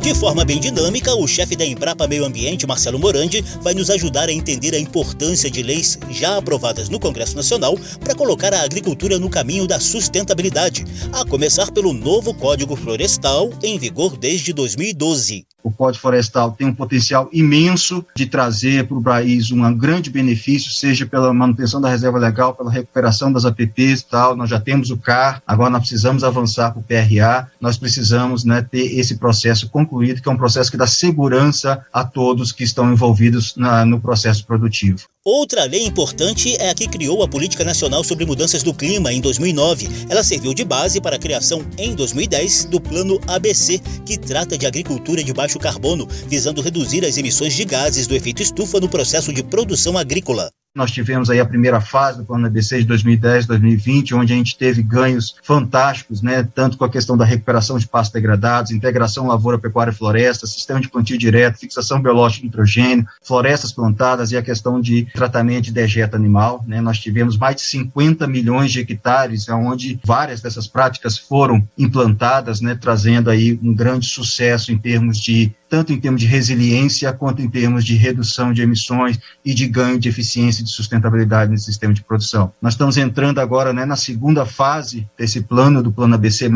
De 0.00 0.14
forma 0.14 0.46
bem 0.46 0.58
dinâmica, 0.58 1.14
o 1.14 1.28
chefe 1.28 1.54
da 1.54 1.64
Embrapa 1.64 2.08
Meio 2.08 2.24
Ambiente, 2.24 2.66
Marcelo 2.66 2.98
Morandi, 2.98 3.42
vai 3.60 3.74
nos 3.74 3.90
ajudar 3.90 4.30
a 4.30 4.32
entender 4.32 4.74
a 4.74 4.78
importância 4.78 5.50
de 5.50 5.62
leis 5.62 5.98
já 6.08 6.38
aprovadas 6.38 6.88
no 6.88 6.98
Congresso 6.98 7.36
Nacional 7.36 7.78
para 8.00 8.14
colocar 8.14 8.54
a 8.54 8.62
agricultura 8.62 9.18
no 9.18 9.28
caminho 9.28 9.66
da 9.66 9.78
sustentabilidade, 9.78 10.86
a 11.12 11.22
começar 11.26 11.70
pelo 11.70 11.92
novo 11.92 12.32
Código 12.32 12.76
Florestal, 12.76 13.50
em 13.62 13.78
vigor 13.78 14.16
desde 14.16 14.54
2012. 14.54 15.49
O 15.62 15.70
Código 15.70 16.00
Florestal 16.00 16.52
tem 16.52 16.66
um 16.66 16.74
potencial 16.74 17.28
imenso 17.32 18.04
de 18.14 18.26
trazer 18.26 18.86
para 18.86 18.96
o 18.96 19.02
país 19.02 19.50
um 19.50 19.74
grande 19.76 20.10
benefício, 20.10 20.70
seja 20.70 21.06
pela 21.06 21.32
manutenção 21.32 21.80
da 21.80 21.88
reserva 21.88 22.18
legal, 22.18 22.54
pela 22.54 22.70
recuperação 22.70 23.32
das 23.32 23.44
APPs 23.44 24.00
e 24.00 24.06
tal. 24.06 24.36
Nós 24.36 24.50
já 24.50 24.60
temos 24.60 24.90
o 24.90 24.96
CAR, 24.96 25.42
agora 25.46 25.70
nós 25.70 25.80
precisamos 25.80 26.24
avançar 26.24 26.72
para 26.72 26.80
o 26.80 26.82
PRA, 26.82 27.48
nós 27.60 27.76
precisamos 27.76 28.44
né, 28.44 28.62
ter 28.62 28.98
esse 28.98 29.18
processo 29.18 29.68
concluído, 29.68 30.22
que 30.22 30.28
é 30.28 30.32
um 30.32 30.36
processo 30.36 30.70
que 30.70 30.76
dá 30.76 30.86
segurança 30.86 31.84
a 31.92 32.04
todos 32.04 32.52
que 32.52 32.64
estão 32.64 32.92
envolvidos 32.92 33.56
na, 33.56 33.84
no 33.84 34.00
processo 34.00 34.46
produtivo. 34.46 35.06
Outra 35.32 35.64
lei 35.64 35.86
importante 35.86 36.56
é 36.56 36.70
a 36.70 36.74
que 36.74 36.88
criou 36.88 37.22
a 37.22 37.28
Política 37.28 37.62
Nacional 37.62 38.02
sobre 38.02 38.26
Mudanças 38.26 38.64
do 38.64 38.74
Clima 38.74 39.12
em 39.12 39.20
2009. 39.20 39.88
Ela 40.08 40.24
serviu 40.24 40.52
de 40.52 40.64
base 40.64 41.00
para 41.00 41.14
a 41.14 41.18
criação, 41.20 41.64
em 41.78 41.94
2010, 41.94 42.64
do 42.64 42.80
Plano 42.80 43.20
ABC, 43.28 43.80
que 44.04 44.18
trata 44.18 44.58
de 44.58 44.66
agricultura 44.66 45.22
de 45.22 45.32
baixo 45.32 45.56
carbono, 45.56 46.08
visando 46.26 46.60
reduzir 46.60 47.04
as 47.04 47.16
emissões 47.16 47.54
de 47.54 47.64
gases 47.64 48.08
do 48.08 48.16
efeito 48.16 48.42
estufa 48.42 48.80
no 48.80 48.88
processo 48.88 49.32
de 49.32 49.40
produção 49.44 49.96
agrícola. 49.96 50.50
Nós 50.72 50.92
tivemos 50.92 51.28
aí 51.28 51.40
a 51.40 51.44
primeira 51.44 51.80
fase 51.80 52.18
do 52.18 52.24
plano 52.24 52.46
ABC 52.46 52.78
de 52.78 52.84
2010, 52.84 53.44
2020, 53.44 54.14
onde 54.14 54.32
a 54.32 54.36
gente 54.36 54.56
teve 54.56 54.84
ganhos 54.84 55.34
fantásticos, 55.42 56.22
né, 56.22 56.48
tanto 56.54 56.78
com 56.78 56.84
a 56.84 56.88
questão 56.88 57.16
da 57.16 57.24
recuperação 57.24 57.76
de 57.76 57.88
pastos 57.88 58.12
degradados, 58.12 58.70
integração 58.70 59.26
lavoura, 59.26 59.58
pecuária 59.58 59.90
e 59.90 59.94
floresta, 59.94 60.46
sistema 60.46 60.80
de 60.80 60.88
plantio 60.88 61.18
direto, 61.18 61.58
fixação 61.58 62.00
biológica 62.00 62.42
de 62.42 62.46
nitrogênio, 62.46 63.04
florestas 63.20 63.72
plantadas 63.72 64.30
e 64.30 64.36
a 64.36 64.42
questão 64.42 64.80
de 64.80 65.06
tratamento 65.12 65.64
de 65.64 65.72
dejeto 65.72 66.14
animal, 66.14 66.64
né, 66.64 66.80
nós 66.80 67.00
tivemos 67.00 67.36
mais 67.36 67.56
de 67.56 67.62
50 67.62 68.28
milhões 68.28 68.70
de 68.70 68.78
hectares, 68.78 69.48
onde 69.48 69.98
várias 70.04 70.40
dessas 70.40 70.68
práticas 70.68 71.18
foram 71.18 71.66
implantadas, 71.76 72.60
né, 72.60 72.78
trazendo 72.80 73.28
aí 73.28 73.58
um 73.60 73.74
grande 73.74 74.06
sucesso 74.06 74.70
em 74.70 74.78
termos 74.78 75.18
de 75.20 75.52
tanto 75.70 75.92
em 75.92 76.00
termos 76.00 76.20
de 76.20 76.26
resiliência 76.26 77.12
quanto 77.12 77.40
em 77.40 77.48
termos 77.48 77.84
de 77.84 77.94
redução 77.94 78.52
de 78.52 78.60
emissões 78.60 79.20
e 79.44 79.54
de 79.54 79.68
ganho 79.68 80.00
de 80.00 80.08
eficiência 80.08 80.62
e 80.62 80.64
de 80.64 80.70
sustentabilidade 80.70 81.52
no 81.52 81.58
sistema 81.58 81.94
de 81.94 82.02
produção. 82.02 82.52
Nós 82.60 82.74
estamos 82.74 82.96
entrando 82.96 83.38
agora 83.38 83.72
né, 83.72 83.86
na 83.86 83.94
segunda 83.94 84.44
fase 84.44 85.06
desse 85.16 85.42
plano, 85.42 85.80
do 85.80 85.92
plano 85.92 86.16
ABC+, 86.16 86.50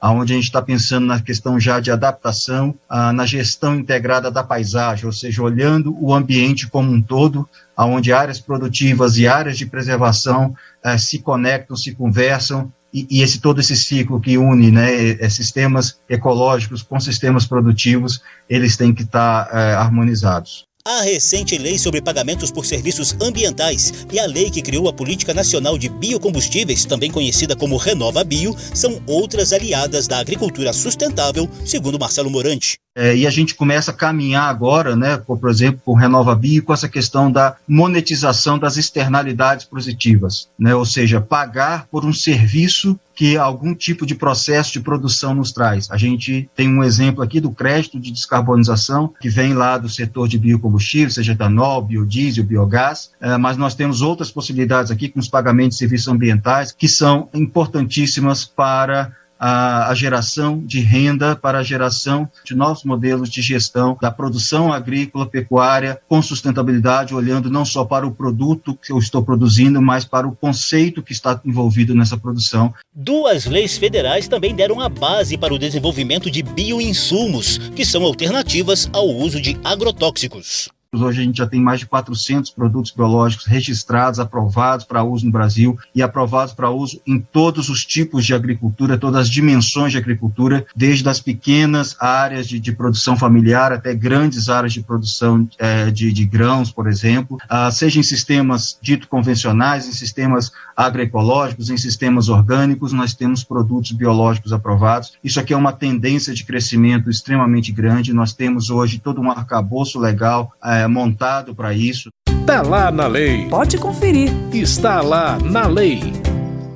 aonde 0.00 0.32
a 0.32 0.36
gente 0.36 0.44
está 0.44 0.62
pensando 0.62 1.06
na 1.06 1.20
questão 1.20 1.58
já 1.58 1.80
de 1.80 1.90
adaptação, 1.90 2.72
ah, 2.88 3.12
na 3.12 3.26
gestão 3.26 3.74
integrada 3.74 4.30
da 4.30 4.44
paisagem, 4.44 5.06
ou 5.06 5.12
seja, 5.12 5.42
olhando 5.42 5.96
o 6.00 6.14
ambiente 6.14 6.68
como 6.68 6.92
um 6.92 7.02
todo, 7.02 7.48
aonde 7.76 8.12
áreas 8.12 8.38
produtivas 8.38 9.18
e 9.18 9.26
áreas 9.26 9.58
de 9.58 9.66
preservação 9.66 10.54
eh, 10.84 10.98
se 10.98 11.18
conectam, 11.18 11.76
se 11.76 11.94
conversam 11.94 12.72
e, 12.92 13.06
e, 13.10 13.22
esse 13.22 13.40
todo 13.40 13.60
esse 13.60 13.74
ciclo 13.74 14.20
que 14.20 14.36
une 14.36 14.70
né, 14.70 15.12
é, 15.12 15.28
sistemas 15.28 15.98
ecológicos 16.08 16.82
com 16.82 17.00
sistemas 17.00 17.46
produtivos, 17.46 18.20
eles 18.48 18.76
têm 18.76 18.94
que 18.94 19.02
estar 19.02 19.46
tá, 19.46 19.58
é, 19.58 19.74
harmonizados. 19.74 20.66
A 20.84 21.02
recente 21.02 21.56
lei 21.56 21.78
sobre 21.78 22.02
pagamentos 22.02 22.50
por 22.50 22.66
serviços 22.66 23.14
ambientais 23.20 24.04
e 24.12 24.18
a 24.18 24.26
lei 24.26 24.50
que 24.50 24.60
criou 24.60 24.88
a 24.88 24.92
Política 24.92 25.32
Nacional 25.32 25.78
de 25.78 25.88
Biocombustíveis, 25.88 26.84
também 26.84 27.08
conhecida 27.08 27.54
como 27.54 27.76
Renova 27.76 28.24
Bio, 28.24 28.56
são 28.74 29.00
outras 29.06 29.52
aliadas 29.52 30.08
da 30.08 30.18
agricultura 30.18 30.72
sustentável, 30.72 31.48
segundo 31.64 32.00
Marcelo 32.00 32.28
Morante. 32.28 32.78
É, 32.96 33.16
e 33.16 33.28
a 33.28 33.30
gente 33.30 33.54
começa 33.54 33.92
a 33.92 33.94
caminhar 33.94 34.50
agora, 34.50 34.96
né, 34.96 35.16
por, 35.16 35.48
exemplo, 35.48 35.80
com 35.84 35.94
Renova 35.94 36.34
Bio, 36.34 36.64
com 36.64 36.74
essa 36.74 36.88
questão 36.88 37.30
da 37.30 37.56
monetização 37.66 38.58
das 38.58 38.76
externalidades 38.76 39.64
positivas, 39.64 40.48
né, 40.58 40.74
ou 40.74 40.84
seja, 40.84 41.20
pagar 41.20 41.86
por 41.92 42.04
um 42.04 42.12
serviço 42.12 42.98
que 43.22 43.36
algum 43.36 43.72
tipo 43.72 44.04
de 44.04 44.16
processo 44.16 44.72
de 44.72 44.80
produção 44.80 45.32
nos 45.32 45.52
traz. 45.52 45.88
A 45.92 45.96
gente 45.96 46.50
tem 46.56 46.68
um 46.68 46.82
exemplo 46.82 47.22
aqui 47.22 47.38
do 47.38 47.52
crédito 47.52 48.00
de 48.00 48.10
descarbonização, 48.10 49.14
que 49.20 49.28
vem 49.28 49.54
lá 49.54 49.78
do 49.78 49.88
setor 49.88 50.26
de 50.26 50.36
biocombustível, 50.36 51.08
seja 51.08 51.30
etanol, 51.30 51.82
biodiesel, 51.82 52.42
biogás, 52.42 53.12
é, 53.20 53.36
mas 53.36 53.56
nós 53.56 53.76
temos 53.76 54.02
outras 54.02 54.32
possibilidades 54.32 54.90
aqui 54.90 55.08
com 55.08 55.20
os 55.20 55.28
pagamentos 55.28 55.76
de 55.76 55.78
serviços 55.78 56.08
ambientais, 56.08 56.72
que 56.72 56.88
são 56.88 57.28
importantíssimas 57.32 58.44
para 58.44 59.12
a, 59.44 59.90
a 59.90 59.94
geração 59.96 60.62
de 60.64 60.78
renda 60.78 61.34
para 61.34 61.58
a 61.58 61.62
geração 61.64 62.30
de 62.44 62.54
novos 62.54 62.84
modelos 62.84 63.28
de 63.28 63.42
gestão 63.42 63.98
da 64.00 64.08
produção 64.08 64.72
agrícola, 64.72 65.26
pecuária, 65.26 66.00
com 66.08 66.22
sustentabilidade, 66.22 67.12
olhando 67.12 67.50
não 67.50 67.64
só 67.64 67.84
para 67.84 68.06
o 68.06 68.12
produto 68.12 68.78
que 68.80 68.92
eu 68.92 68.98
estou 68.98 69.20
produzindo, 69.20 69.82
mas 69.82 70.04
para 70.04 70.28
o 70.28 70.36
conceito 70.36 71.02
que 71.02 71.12
está 71.12 71.40
envolvido 71.44 71.92
nessa 71.92 72.16
produção. 72.16 72.72
Duas 72.94 73.46
leis 73.46 73.76
federais 73.76 74.28
também 74.28 74.54
deram 74.54 74.80
a 74.80 74.88
base 74.88 75.36
para 75.36 75.52
o 75.52 75.58
desenvolvimento 75.58 76.30
de 76.30 76.44
bioinsumos, 76.44 77.58
que 77.74 77.84
são 77.84 78.04
alternativas 78.04 78.88
ao 78.92 79.08
uso 79.08 79.40
de 79.40 79.58
agrotóxicos. 79.64 80.70
Hoje 80.94 81.22
a 81.22 81.24
gente 81.24 81.38
já 81.38 81.46
tem 81.46 81.58
mais 81.58 81.80
de 81.80 81.86
400 81.86 82.50
produtos 82.50 82.90
biológicos 82.90 83.46
registrados, 83.46 84.20
aprovados 84.20 84.84
para 84.84 85.02
uso 85.02 85.24
no 85.24 85.32
Brasil 85.32 85.78
e 85.94 86.02
aprovados 86.02 86.52
para 86.52 86.68
uso 86.68 87.00
em 87.06 87.18
todos 87.18 87.70
os 87.70 87.82
tipos 87.82 88.26
de 88.26 88.34
agricultura, 88.34 88.98
todas 88.98 89.22
as 89.22 89.30
dimensões 89.30 89.92
de 89.92 89.96
agricultura, 89.96 90.66
desde 90.76 91.08
as 91.08 91.18
pequenas 91.18 91.96
áreas 91.98 92.46
de, 92.46 92.60
de 92.60 92.72
produção 92.72 93.16
familiar 93.16 93.72
até 93.72 93.94
grandes 93.94 94.50
áreas 94.50 94.74
de 94.74 94.82
produção 94.82 95.48
é, 95.58 95.90
de, 95.90 96.12
de, 96.12 96.26
grãos, 96.26 96.70
por 96.70 96.86
exemplo, 96.86 97.38
ah, 97.48 97.70
seja 97.70 97.98
em 97.98 98.02
sistemas 98.02 98.78
dito 98.82 99.08
convencionais, 99.08 99.88
em 99.88 99.92
sistemas 99.92 100.52
agroecológicos, 100.76 101.70
em 101.70 101.78
sistemas 101.78 102.28
orgânicos, 102.28 102.92
nós 102.92 103.14
temos 103.14 103.42
produtos 103.42 103.92
biológicos 103.92 104.52
aprovados. 104.52 105.14
Isso 105.24 105.40
aqui 105.40 105.54
é 105.54 105.56
uma 105.56 105.72
tendência 105.72 106.34
de 106.34 106.44
crescimento 106.44 107.08
extremamente 107.08 107.72
grande. 107.72 108.12
Nós 108.12 108.34
temos 108.34 108.68
hoje 108.68 108.98
todo 108.98 109.22
um 109.22 109.30
arcabouço 109.30 109.98
legal. 109.98 110.52
É, 110.62 110.81
é, 110.82 110.88
montado 110.88 111.54
para 111.54 111.72
isso. 111.72 112.10
Está 112.40 112.62
lá 112.62 112.90
na 112.90 113.06
lei. 113.06 113.48
Pode 113.48 113.78
conferir. 113.78 114.30
Está 114.52 115.00
lá 115.00 115.38
na 115.38 115.66
lei. 115.66 116.00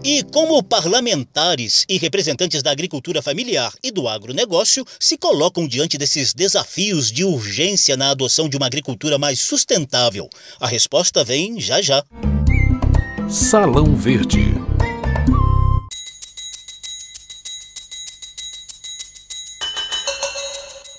E 0.05 0.23
como 0.23 0.63
parlamentares 0.63 1.85
e 1.89 1.99
representantes 1.99 2.63
da 2.63 2.71
agricultura 2.71 3.21
familiar 3.21 3.73
e 3.83 3.91
do 3.91 4.07
agronegócio 4.07 4.85
se 5.01 5.19
colocam 5.19 5.67
diante 5.67 5.99
desses 5.99 6.33
desafios 6.33 7.11
de 7.11 7.25
urgência 7.25 7.97
na 7.97 8.11
adoção 8.11 8.49
de 8.49 8.57
uma 8.57 8.67
agricultura 8.67 9.19
mais 9.19 9.41
sustentável? 9.41 10.29
A 10.61 10.69
resposta 10.69 11.25
vem 11.25 11.59
já 11.59 11.83
já. 11.83 12.05
Salão 13.29 13.97
Verde. 13.97 14.66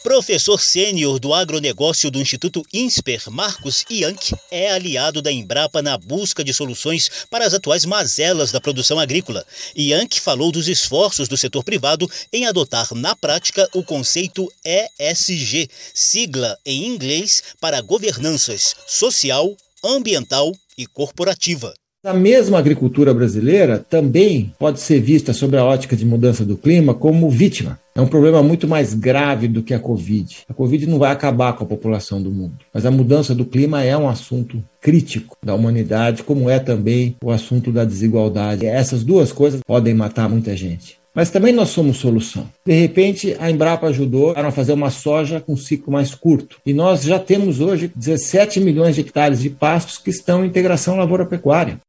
Professor 0.08 0.58
sênior 0.58 1.20
do 1.20 1.34
agronegócio 1.34 2.10
do 2.10 2.22
Instituto 2.22 2.64
INSPER, 2.74 3.30
Marcos 3.30 3.84
Ianchi, 3.92 4.34
é 4.50 4.72
aliado 4.72 5.22
da 5.22 5.30
Embrapa 5.30 5.82
na 5.82 5.98
busca 5.98 6.46
de 6.46 6.54
soluções 6.54 7.12
para 7.30 7.46
as 7.46 7.54
atuais 7.54 7.84
mazelas 7.84 8.50
da 8.50 8.62
produção 8.62 8.98
agrícola. 9.00 9.46
Ianchi 9.78 10.22
falou 10.22 10.50
dos 10.50 10.70
esforços 10.70 11.28
do 11.28 11.36
setor 11.36 11.62
privado 11.62 12.10
em 12.32 12.46
adotar 12.48 12.88
na 12.96 13.18
prática 13.18 13.68
o 13.74 13.84
conceito 13.84 14.50
ESG, 14.64 15.70
sigla 15.94 16.58
em 16.66 16.86
inglês 16.86 17.44
para 17.60 17.82
governanças 17.82 18.76
social, 18.88 19.54
ambiental 19.84 20.54
e 20.78 20.86
corporativa. 20.86 21.74
A 22.02 22.14
mesma 22.14 22.58
agricultura 22.60 23.14
brasileira 23.14 23.86
também 23.90 24.56
pode 24.58 24.80
ser 24.80 25.02
vista 25.02 25.34
sob 25.34 25.58
a 25.58 25.66
ótica 25.66 25.98
de 25.98 26.06
mudança 26.06 26.46
do 26.46 26.56
clima 26.56 26.94
como 26.94 27.30
vítima. 27.30 27.78
É 27.98 28.02
um 28.02 28.06
problema 28.06 28.44
muito 28.44 28.68
mais 28.68 28.94
grave 28.94 29.48
do 29.48 29.64
que 29.64 29.74
a 29.74 29.80
Covid. 29.80 30.44
A 30.48 30.54
Covid 30.54 30.86
não 30.86 31.00
vai 31.00 31.12
acabar 31.12 31.54
com 31.54 31.64
a 31.64 31.68
população 31.68 32.22
do 32.22 32.30
mundo, 32.30 32.60
mas 32.72 32.86
a 32.86 32.92
mudança 32.92 33.34
do 33.34 33.44
clima 33.44 33.84
é 33.84 33.98
um 33.98 34.08
assunto 34.08 34.64
crítico 34.80 35.36
da 35.44 35.56
humanidade, 35.56 36.22
como 36.22 36.48
é 36.48 36.60
também 36.60 37.16
o 37.24 37.32
assunto 37.32 37.72
da 37.72 37.84
desigualdade. 37.84 38.68
Essas 38.68 39.04
duas 39.04 39.32
coisas 39.32 39.62
podem 39.66 39.96
matar 39.96 40.30
muita 40.30 40.56
gente. 40.56 41.00
Mas 41.12 41.32
também 41.32 41.52
nós 41.52 41.70
somos 41.70 41.98
solução. 41.98 42.48
De 42.64 42.80
repente, 42.80 43.36
a 43.40 43.50
Embrapa 43.50 43.88
ajudou 43.88 44.36
a 44.38 44.52
fazer 44.52 44.74
uma 44.74 44.92
soja 44.92 45.42
com 45.42 45.58
ciclo 45.58 45.92
mais 45.92 46.14
curto. 46.14 46.58
E 46.64 46.76
nós 46.76 47.02
já 47.02 47.18
temos 47.18 47.60
hoje 47.60 47.92
17 47.96 48.60
milhões 48.60 48.94
de 48.94 49.02
hectares 49.02 49.40
de 49.40 49.50
pastos 49.50 49.98
que 49.98 50.12
estão 50.12 50.46
em 50.46 50.48
integração 50.48 50.96
lavoura-pecuária. 50.96 51.80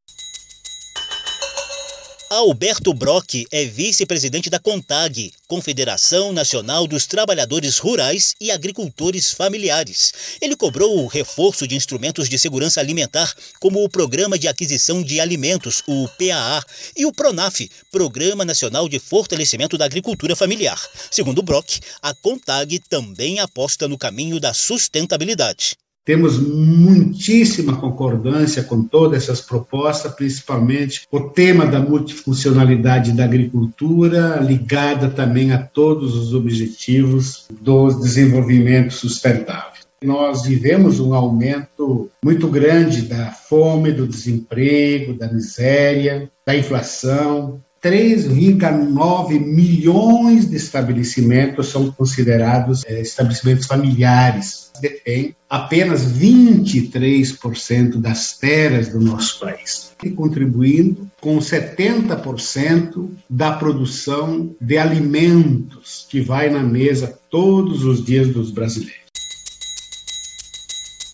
Alberto 2.31 2.93
Brock 2.93 3.47
é 3.49 3.65
vice-presidente 3.65 4.51
da 4.51 4.59
CONTAG, 4.59 5.31
Confederação 5.47 6.31
Nacional 6.31 6.85
dos 6.85 7.07
Trabalhadores 7.07 7.79
Rurais 7.79 8.35
e 8.39 8.51
Agricultores 8.51 9.31
Familiares. 9.31 10.13
Ele 10.39 10.55
cobrou 10.55 10.99
o 10.99 11.07
reforço 11.07 11.67
de 11.67 11.75
instrumentos 11.75 12.29
de 12.29 12.37
segurança 12.37 12.79
alimentar, 12.79 13.33
como 13.59 13.83
o 13.83 13.89
Programa 13.89 14.37
de 14.37 14.47
Aquisição 14.47 15.01
de 15.01 15.19
Alimentos, 15.19 15.81
o 15.87 16.07
PAA, 16.07 16.63
e 16.95 17.03
o 17.03 17.11
PRONAF, 17.11 17.67
Programa 17.91 18.45
Nacional 18.45 18.87
de 18.87 18.99
Fortalecimento 18.99 19.75
da 19.75 19.85
Agricultura 19.85 20.35
Familiar. 20.35 20.79
Segundo 21.09 21.41
Brock, 21.41 21.79
a 21.99 22.13
CONTAG 22.13 22.77
também 22.87 23.39
aposta 23.39 23.87
no 23.87 23.97
caminho 23.97 24.39
da 24.39 24.53
sustentabilidade 24.53 25.75
Temos 26.09 26.39
muitíssima 26.39 27.75
concordância 27.75 28.63
com 28.63 28.81
todas 28.83 29.21
essas 29.21 29.41
propostas, 29.41 30.11
principalmente 30.11 31.03
o 31.11 31.19
tema 31.29 31.67
da 31.67 31.79
multifuncionalidade 31.79 33.11
da 33.11 33.25
agricultura, 33.25 34.37
ligada 34.37 35.11
também 35.11 35.51
a 35.51 35.59
todos 35.59 36.15
os 36.15 36.33
objetivos 36.33 37.45
do 37.61 37.89
desenvolvimento 37.93 38.91
sustentável. 38.91 39.83
Nós 40.03 40.47
vivemos 40.47 40.99
um 40.99 41.13
aumento 41.13 42.09
muito 42.25 42.47
grande 42.47 43.03
da 43.03 43.29
fome, 43.31 43.91
do 43.91 44.07
desemprego, 44.07 45.13
da 45.13 45.31
miséria, 45.31 46.27
da 46.43 46.55
inflação. 46.55 47.61
3,9 47.81 49.39
milhões 49.39 50.49
de 50.49 50.57
estabelecimentos 50.57 51.67
são 51.67 51.91
considerados 51.91 52.83
é, 52.85 53.01
estabelecimentos 53.01 53.65
familiares. 53.65 54.71
Detém 54.81 55.35
apenas 55.49 56.05
23% 56.13 57.97
das 57.97 58.37
terras 58.37 58.89
do 58.89 58.99
nosso 59.01 59.39
país, 59.39 59.91
e 60.03 60.09
contribuindo 60.09 61.09
com 61.19 61.37
70% 61.37 63.09
da 63.29 63.53
produção 63.53 64.55
de 64.61 64.77
alimentos 64.77 66.05
que 66.09 66.21
vai 66.21 66.49
na 66.49 66.63
mesa 66.63 67.19
todos 67.29 67.83
os 67.83 68.03
dias 68.05 68.27
dos 68.29 68.51
brasileiros 68.51 69.08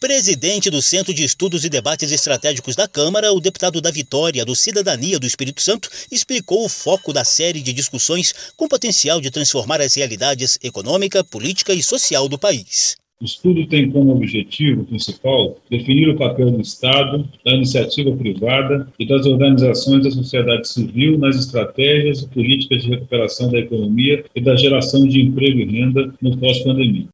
presidente 0.05 0.69
do 0.69 0.83
Centro 0.83 1.11
de 1.11 1.23
Estudos 1.23 1.65
e 1.65 1.69
Debates 1.69 2.11
Estratégicos 2.11 2.75
da 2.75 2.87
Câmara, 2.87 3.33
o 3.33 3.39
deputado 3.39 3.81
da 3.81 3.89
Vitória 3.89 4.45
do 4.45 4.55
Cidadania 4.55 5.17
do 5.17 5.25
Espírito 5.25 5.63
Santo, 5.63 5.89
explicou 6.11 6.63
o 6.63 6.69
foco 6.69 7.11
da 7.11 7.23
série 7.23 7.59
de 7.59 7.73
discussões 7.73 8.31
com 8.55 8.67
potencial 8.67 9.19
de 9.19 9.31
transformar 9.31 9.81
as 9.81 9.95
realidades 9.95 10.59
econômica, 10.63 11.23
política 11.23 11.73
e 11.73 11.81
social 11.81 12.29
do 12.29 12.37
país. 12.37 12.95
O 13.19 13.25
estudo 13.25 13.65
tem 13.65 13.89
como 13.89 14.11
objetivo 14.11 14.83
principal 14.83 15.57
definir 15.71 16.09
o 16.09 16.17
papel 16.17 16.51
do 16.51 16.61
Estado, 16.61 17.27
da 17.43 17.55
iniciativa 17.55 18.15
privada 18.15 18.87
e 18.99 19.07
das 19.07 19.25
organizações 19.25 20.03
da 20.03 20.11
sociedade 20.11 20.67
civil 20.67 21.17
nas 21.17 21.35
estratégias 21.35 22.21
e 22.21 22.27
políticas 22.27 22.83
de 22.83 22.91
recuperação 22.91 23.51
da 23.51 23.57
economia 23.57 24.23
e 24.35 24.39
da 24.39 24.55
geração 24.55 25.07
de 25.07 25.19
emprego 25.19 25.61
e 25.61 25.65
renda 25.65 26.13
no 26.21 26.37
pós-pandemia. 26.37 27.07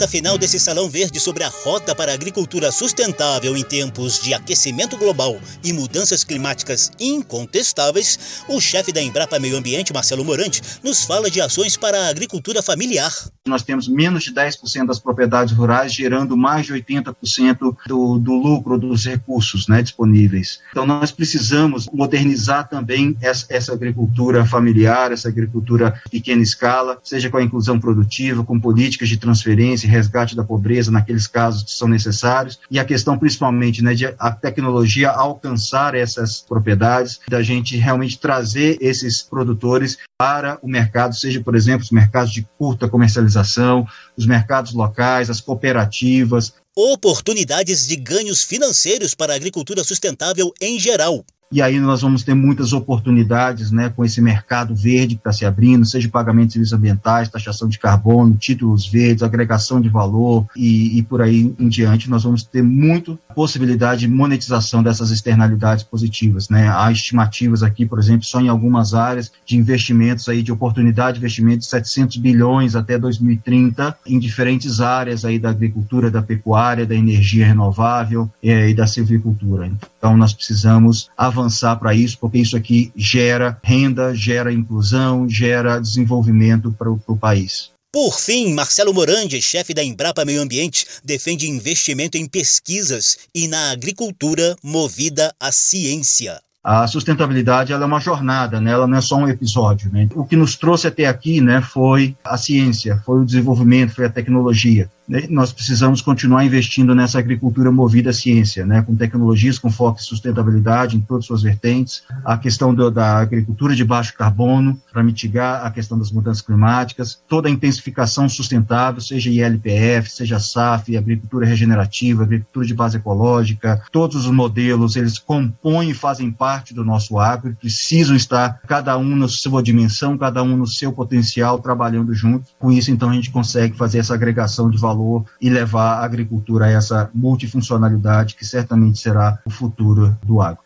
Reta 0.00 0.08
final 0.08 0.38
desse 0.38 0.58
Salão 0.58 0.88
Verde 0.88 1.20
sobre 1.20 1.44
a 1.44 1.48
rota 1.48 1.94
para 1.94 2.12
a 2.12 2.14
agricultura 2.14 2.72
sustentável 2.72 3.54
em 3.54 3.62
tempos 3.62 4.18
de 4.22 4.32
aquecimento 4.32 4.96
global 4.96 5.38
e 5.62 5.74
mudanças 5.74 6.24
climáticas 6.24 6.90
incontestáveis, 6.98 8.42
o 8.48 8.58
chefe 8.60 8.92
da 8.92 9.02
Embrapa 9.02 9.38
Meio 9.38 9.58
Ambiente, 9.58 9.92
Marcelo 9.92 10.24
Morante, 10.24 10.62
nos 10.82 11.04
fala 11.04 11.30
de 11.30 11.40
ações 11.40 11.76
para 11.76 12.06
a 12.06 12.08
agricultura 12.08 12.62
familiar. 12.62 13.12
Nós 13.46 13.62
temos 13.62 13.88
menos 13.88 14.24
de 14.24 14.32
10% 14.32 14.86
das 14.86 14.98
propriedades 14.98 15.54
rurais 15.54 15.92
gerando 15.92 16.36
mais 16.36 16.66
de 16.66 16.72
80% 16.72 17.76
do, 17.86 18.18
do 18.18 18.32
lucro 18.32 18.78
dos 18.78 19.04
recursos 19.04 19.66
né, 19.66 19.82
disponíveis. 19.82 20.60
Então, 20.70 20.86
nós 20.86 21.10
precisamos 21.10 21.88
modernizar 21.92 22.68
também 22.68 23.16
essa, 23.20 23.46
essa 23.50 23.72
agricultura 23.72 24.46
familiar, 24.46 25.12
essa 25.12 25.28
agricultura 25.28 26.00
pequena 26.10 26.42
escala, 26.42 26.98
seja 27.02 27.28
com 27.28 27.36
a 27.36 27.42
inclusão 27.42 27.78
produtiva, 27.78 28.44
com 28.44 28.58
políticas 28.58 29.08
de 29.08 29.16
transferência 29.16 29.89
resgate 29.90 30.36
da 30.36 30.44
pobreza 30.44 30.90
naqueles 30.90 31.26
casos 31.26 31.62
que 31.62 31.72
são 31.72 31.88
necessários, 31.88 32.58
e 32.70 32.78
a 32.78 32.84
questão 32.84 33.18
principalmente 33.18 33.82
né, 33.82 33.94
de 33.94 34.06
a 34.18 34.30
tecnologia 34.30 35.10
alcançar 35.10 35.94
essas 35.94 36.40
propriedades, 36.40 37.20
da 37.28 37.42
gente 37.42 37.76
realmente 37.76 38.18
trazer 38.18 38.78
esses 38.80 39.22
produtores 39.22 39.98
para 40.18 40.58
o 40.62 40.68
mercado, 40.68 41.14
seja, 41.14 41.40
por 41.40 41.54
exemplo, 41.54 41.82
os 41.82 41.90
mercados 41.90 42.32
de 42.32 42.42
curta 42.56 42.88
comercialização, 42.88 43.86
os 44.16 44.26
mercados 44.26 44.72
locais, 44.72 45.28
as 45.28 45.40
cooperativas. 45.40 46.54
Oportunidades 46.76 47.86
de 47.86 47.96
ganhos 47.96 48.42
financeiros 48.42 49.14
para 49.14 49.32
a 49.32 49.36
agricultura 49.36 49.82
sustentável 49.82 50.52
em 50.60 50.78
geral 50.78 51.24
e 51.52 51.60
aí 51.60 51.80
nós 51.80 52.02
vamos 52.02 52.22
ter 52.22 52.32
muitas 52.32 52.72
oportunidades 52.72 53.72
né, 53.72 53.88
com 53.88 54.04
esse 54.04 54.20
mercado 54.20 54.72
verde 54.72 55.16
que 55.16 55.20
está 55.20 55.32
se 55.32 55.44
abrindo, 55.44 55.84
seja 55.84 56.08
pagamento 56.08 56.48
de 56.48 56.52
serviços 56.52 56.72
ambientais, 56.72 57.28
taxação 57.28 57.68
de 57.68 57.76
carbono, 57.76 58.36
títulos 58.36 58.86
verdes, 58.86 59.24
agregação 59.24 59.80
de 59.80 59.88
valor 59.88 60.46
e, 60.54 60.96
e 60.96 61.02
por 61.02 61.20
aí 61.20 61.52
em 61.58 61.68
diante. 61.68 62.08
Nós 62.08 62.22
vamos 62.22 62.44
ter 62.44 62.62
muito 62.62 63.18
possibilidade 63.34 64.02
de 64.02 64.08
monetização 64.08 64.80
dessas 64.80 65.10
externalidades 65.10 65.82
positivas. 65.82 66.48
Né? 66.48 66.68
Há 66.68 66.92
estimativas 66.92 67.64
aqui, 67.64 67.84
por 67.84 67.98
exemplo, 67.98 68.24
só 68.24 68.40
em 68.40 68.48
algumas 68.48 68.94
áreas 68.94 69.32
de 69.44 69.56
investimentos, 69.56 70.28
aí, 70.28 70.42
de 70.42 70.52
oportunidade 70.52 71.14
de 71.14 71.18
investimento 71.18 71.58
de 71.58 71.66
700 71.66 72.16
bilhões 72.18 72.76
até 72.76 72.96
2030 72.96 73.96
em 74.06 74.20
diferentes 74.20 74.80
áreas 74.80 75.24
aí 75.24 75.38
da 75.38 75.50
agricultura, 75.50 76.12
da 76.12 76.22
pecuária, 76.22 76.86
da 76.86 76.94
energia 76.94 77.46
renovável 77.46 78.30
é, 78.40 78.70
e 78.70 78.74
da 78.74 78.86
silvicultura. 78.86 79.68
Então 80.00 80.16
nós 80.16 80.32
precisamos 80.32 81.10
avançar 81.14 81.76
para 81.76 81.94
isso, 81.94 82.16
porque 82.18 82.38
isso 82.38 82.56
aqui 82.56 82.90
gera 82.96 83.60
renda, 83.62 84.14
gera 84.14 84.50
inclusão, 84.50 85.28
gera 85.28 85.78
desenvolvimento 85.78 86.72
para 86.72 86.90
o 86.90 87.16
país. 87.16 87.70
Por 87.92 88.18
fim, 88.18 88.54
Marcelo 88.54 88.94
Morandi, 88.94 89.42
chefe 89.42 89.74
da 89.74 89.84
Embrapa 89.84 90.24
Meio 90.24 90.40
Ambiente, 90.40 90.86
defende 91.04 91.50
investimento 91.50 92.16
em 92.16 92.26
pesquisas 92.26 93.18
e 93.34 93.46
na 93.46 93.72
agricultura 93.72 94.56
movida 94.62 95.34
à 95.38 95.52
ciência. 95.52 96.40
A 96.62 96.86
sustentabilidade 96.86 97.72
ela 97.72 97.84
é 97.84 97.86
uma 97.86 98.00
jornada, 98.00 98.60
né? 98.60 98.70
ela 98.70 98.86
não 98.86 98.96
é 98.96 99.00
só 99.00 99.16
um 99.16 99.28
episódio. 99.28 99.90
Né? 99.90 100.08
O 100.14 100.24
que 100.24 100.36
nos 100.36 100.56
trouxe 100.56 100.86
até 100.86 101.06
aqui 101.06 101.40
né, 101.40 101.60
foi 101.60 102.14
a 102.22 102.38
ciência, 102.38 103.02
foi 103.04 103.20
o 103.20 103.24
desenvolvimento, 103.24 103.94
foi 103.94 104.06
a 104.06 104.10
tecnologia. 104.10 104.90
Né, 105.10 105.26
nós 105.28 105.52
precisamos 105.52 106.00
continuar 106.00 106.44
investindo 106.44 106.94
nessa 106.94 107.18
agricultura 107.18 107.72
movida 107.72 108.10
à 108.10 108.12
ciência, 108.12 108.64
né, 108.64 108.80
com 108.80 108.94
tecnologias 108.94 109.58
com 109.58 109.68
foco 109.68 109.98
em 109.98 110.04
sustentabilidade 110.04 110.96
em 110.96 111.00
todas 111.00 111.26
suas 111.26 111.42
vertentes, 111.42 112.04
a 112.24 112.38
questão 112.38 112.72
do, 112.72 112.92
da 112.92 113.18
agricultura 113.18 113.74
de 113.74 113.84
baixo 113.84 114.14
carbono 114.16 114.80
para 114.92 115.02
mitigar 115.02 115.66
a 115.66 115.70
questão 115.72 115.98
das 115.98 116.12
mudanças 116.12 116.42
climáticas, 116.42 117.20
toda 117.28 117.48
a 117.48 117.50
intensificação 117.50 118.28
sustentável, 118.28 119.00
seja 119.00 119.30
ILPF, 119.30 120.08
seja 120.08 120.38
SAF, 120.38 120.96
agricultura 120.96 121.44
regenerativa, 121.44 122.22
agricultura 122.22 122.64
de 122.64 122.74
base 122.74 122.96
ecológica, 122.96 123.82
todos 123.90 124.14
os 124.14 124.30
modelos 124.30 124.94
eles 124.94 125.18
compõem 125.18 125.90
e 125.90 125.94
fazem 125.94 126.30
parte 126.30 126.72
do 126.72 126.84
nosso 126.84 127.18
agro, 127.18 127.56
precisam 127.58 128.14
estar 128.14 128.60
cada 128.64 128.96
um 128.96 129.16
na 129.16 129.26
sua 129.26 129.60
dimensão, 129.60 130.16
cada 130.16 130.40
um 130.40 130.56
no 130.56 130.68
seu 130.68 130.92
potencial, 130.92 131.58
trabalhando 131.58 132.14
junto. 132.14 132.44
Com 132.60 132.70
isso, 132.70 132.92
então, 132.92 133.10
a 133.10 133.12
gente 133.12 133.32
consegue 133.32 133.76
fazer 133.76 133.98
essa 133.98 134.14
agregação 134.14 134.70
de 134.70 134.78
valor 134.78 134.99
valor 135.00 135.24
e 135.40 135.48
levar 135.48 135.98
a 135.98 136.04
agricultura 136.04 136.66
a 136.66 136.70
essa 136.70 137.10
multifuncionalidade 137.14 138.34
que 138.34 138.44
certamente 138.44 138.98
será 138.98 139.38
o 139.44 139.50
futuro 139.50 140.16
do 140.22 140.40
agro. 140.40 140.62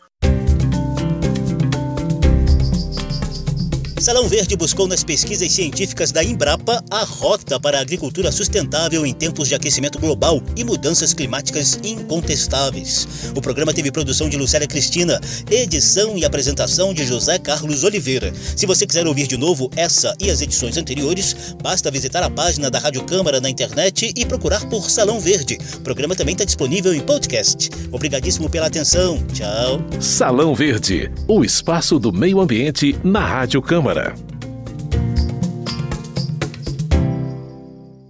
Salão 4.05 4.29
Verde 4.29 4.55
buscou 4.55 4.87
nas 4.87 5.03
pesquisas 5.03 5.51
científicas 5.51 6.11
da 6.11 6.23
Embrapa 6.23 6.79
a 6.91 7.03
rota 7.03 7.59
para 7.59 7.79
a 7.79 7.81
agricultura 7.81 8.31
sustentável 8.31 9.03
em 9.03 9.11
tempos 9.11 9.47
de 9.47 9.55
aquecimento 9.55 9.97
global 9.97 10.43
e 10.55 10.63
mudanças 10.63 11.11
climáticas 11.11 11.79
incontestáveis. 11.83 13.07
O 13.35 13.41
programa 13.41 13.73
teve 13.73 13.91
produção 13.91 14.29
de 14.29 14.37
Lucélia 14.37 14.67
Cristina, 14.67 15.19
edição 15.49 16.15
e 16.19 16.23
apresentação 16.23 16.93
de 16.93 17.03
José 17.03 17.39
Carlos 17.39 17.83
Oliveira. 17.83 18.31
Se 18.55 18.67
você 18.67 18.85
quiser 18.85 19.07
ouvir 19.07 19.25
de 19.25 19.37
novo 19.37 19.71
essa 19.75 20.13
e 20.19 20.29
as 20.29 20.39
edições 20.39 20.77
anteriores, 20.77 21.55
basta 21.63 21.89
visitar 21.89 22.21
a 22.21 22.29
página 22.29 22.69
da 22.69 22.77
Rádio 22.77 23.03
Câmara 23.05 23.41
na 23.41 23.49
internet 23.49 24.13
e 24.15 24.23
procurar 24.23 24.69
por 24.69 24.87
Salão 24.87 25.19
Verde. 25.19 25.57
O 25.77 25.81
programa 25.81 26.15
também 26.15 26.33
está 26.33 26.45
disponível 26.45 26.93
em 26.93 27.01
podcast. 27.01 27.71
Obrigadíssimo 27.91 28.51
pela 28.51 28.67
atenção. 28.67 29.17
Tchau. 29.33 29.81
Salão 29.99 30.53
Verde, 30.53 31.11
o 31.27 31.43
espaço 31.43 31.97
do 31.97 32.13
meio 32.13 32.39
ambiente 32.39 32.95
na 33.03 33.25
Rádio 33.25 33.63
Câmara. 33.63 33.94
Twitter. 33.95 34.34